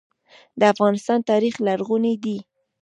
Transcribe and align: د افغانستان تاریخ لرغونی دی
د 0.59 0.61
افغانستان 0.73 1.19
تاریخ 1.29 1.55
لرغونی 1.67 2.15
دی 2.23 2.37